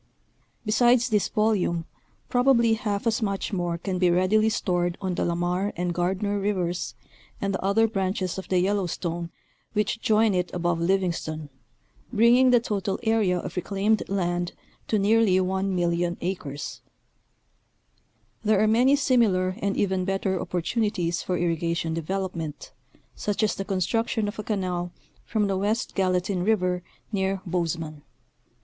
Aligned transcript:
Besides 0.65 1.09
this 1.09 1.27
volume 1.27 1.85
probably 2.27 2.73
half 2.73 3.05
as 3.05 3.21
much 3.21 3.53
more 3.53 3.77
can 3.77 3.99
be 3.99 4.09
readily 4.09 4.49
stored 4.49 4.97
on 4.99 5.13
the 5.13 5.23
Lamar 5.23 5.73
and 5.77 5.93
Gardner 5.93 6.39
Rivers, 6.39 6.95
and 7.39 7.53
the 7.53 7.63
other 7.63 7.87
branches 7.87 8.39
of 8.39 8.47
the 8.49 8.57
Yellowstone 8.57 9.29
which 9.73 10.01
join 10.01 10.33
it 10.33 10.49
above 10.55 10.79
Livingston, 10.79 11.49
bringing 12.11 12.49
the 12.49 12.59
total 12.59 12.97
area 13.03 13.37
of 13.37 13.55
reclaimed 13.55 14.01
land 14.09 14.53
to 14.87 14.97
nearly 14.97 15.35
1,000,000 15.37 16.17
acres. 16.21 16.81
228 18.41 18.43
National 18.43 18.43
Geographic 18.43 18.43
Magazine. 18.43 18.43
There 18.43 18.63
are 18.63 18.67
many 18.67 18.95
similar 18.95 19.49
and 19.61 19.77
even 19.77 20.05
better 20.05 20.41
opportunities 20.41 21.21
for 21.21 21.37
irrigation 21.37 21.93
development, 21.93 22.71
such 23.13 23.43
as 23.43 23.53
the 23.53 23.63
construction 23.65 24.27
of 24.27 24.39
a 24.39 24.43
canal 24.43 24.91
from 25.27 25.45
the 25.45 25.57
West 25.57 25.93
Gallatin 25.93 26.43
River 26.43 26.81
near 27.11 27.43
Bozeman. 27.45 28.01